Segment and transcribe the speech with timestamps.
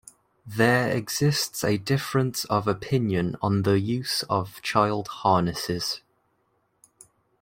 [0.47, 6.01] There exists a difference of opinion on the use of child harnesses.